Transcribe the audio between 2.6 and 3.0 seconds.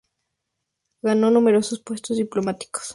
religiosos.